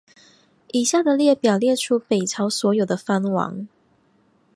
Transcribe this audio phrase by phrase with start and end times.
[0.71, 3.67] 以下的列表列出北朝所有的藩王。